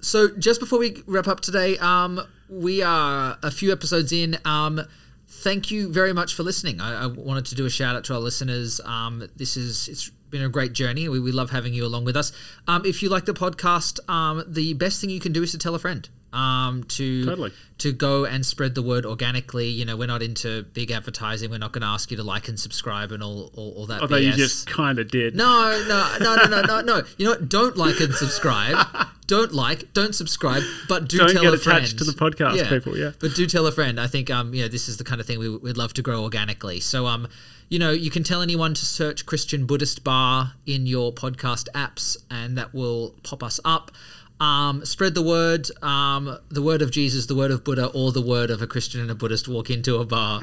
[0.00, 4.36] so just before we wrap up today, um, we are a few episodes in.
[4.44, 4.80] Um,
[5.28, 6.80] thank you very much for listening.
[6.80, 8.80] I, I wanted to do a shout out to our listeners.
[8.84, 11.08] Um, this is it's been a great journey.
[11.08, 12.32] We, we love having you along with us.
[12.66, 15.58] Um, if you like the podcast, um, the best thing you can do is to
[15.58, 16.08] tell a friend.
[16.32, 17.52] Um, to Totally.
[17.76, 19.68] to go and spread the word organically.
[19.68, 21.50] You know, we're not into big advertising.
[21.50, 24.00] We're not going to ask you to like and subscribe and all all, all that.
[24.00, 25.36] Although you just kind of did.
[25.36, 27.02] No, no, no, no, no, no, no.
[27.18, 27.50] You know what?
[27.50, 28.78] Don't like and subscribe.
[29.32, 31.78] don't like, don't subscribe, but do Don't tell get a friend.
[31.78, 33.12] attached to the podcast, people, yeah.
[33.18, 33.98] but do tell a friend.
[33.98, 36.02] I think um, you know, this is the kind of thing we, we'd love to
[36.02, 36.80] grow organically.
[36.80, 37.26] So um,
[37.70, 42.18] you know, you can tell anyone to search Christian Buddhist Bar in your podcast apps,
[42.30, 43.90] and that will pop us up.
[44.38, 48.20] Um, spread the word, um, the word of Jesus, the word of Buddha, or the
[48.20, 50.42] word of a Christian and a Buddhist walk into a bar.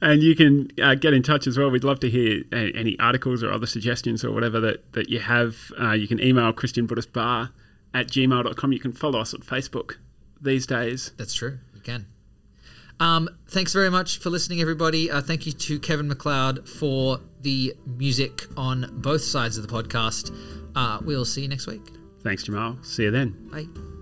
[0.00, 1.70] And you can uh, get in touch as well.
[1.70, 5.56] We'd love to hear any articles or other suggestions or whatever that, that you have.
[5.78, 7.50] Uh, you can email Christian Buddhist Bar
[7.94, 8.72] at gmail.com.
[8.72, 9.96] You can follow us on Facebook
[10.40, 11.12] these days.
[11.16, 11.58] That's true.
[11.74, 12.06] You can.
[12.98, 15.10] Um, thanks very much for listening, everybody.
[15.10, 20.34] Uh, thank you to Kevin MacLeod for the music on both sides of the podcast.
[20.74, 21.82] Uh, we'll see you next week.
[22.22, 22.78] Thanks, Jamal.
[22.82, 23.48] See you then.
[23.50, 23.95] Bye.